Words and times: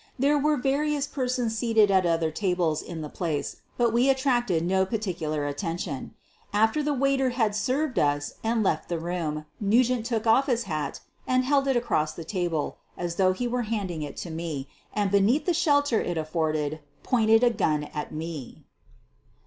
There 0.17 0.39
were 0.39 0.57
various 0.57 1.05
persons 1.05 1.55
seated 1.55 1.91
at 1.91 2.07
other 2.07 2.31
tables 2.31 2.81
in 2.81 3.01
the 3.01 3.07
place, 3.09 3.57
but 3.77 3.93
we 3.93 4.09
attracted 4.09 4.65
no 4.65 4.83
particular 4.83 5.45
atten 5.45 5.77
QUEEN 5.77 5.77
OF 5.77 5.85
THE 5.85 5.89
BURGLAKS 5.91 6.53
253 6.53 6.57
tion. 6.57 6.61
After 6.83 6.91
tlie 6.91 6.99
waiter 6.99 7.29
had 7.29 7.55
served 7.55 7.99
us 7.99 8.33
and 8.43 8.63
left 8.63 8.89
the 8.89 8.97
room, 8.97 9.45
Nugent 9.59 10.07
took 10.07 10.25
off 10.25 10.47
his 10.47 10.63
hat, 10.63 11.01
held 11.27 11.67
it 11.67 11.75
across 11.77 12.13
the 12.13 12.23
table 12.25 12.79
as 12.97 13.17
though 13.17 13.33
he 13.33 13.47
were 13.47 13.61
handing 13.69 14.01
it 14.01 14.17
to 14.25 14.31
me, 14.31 14.67
and 14.91 15.11
be 15.11 15.19
neath 15.19 15.45
the 15.45 15.53
shelter 15.53 16.01
it 16.01 16.17
afforded 16.17 16.79
pointed 17.03 17.43
a 17.43 17.51
gun 17.51 17.83
at 17.93 18.11
me. 18.11 18.63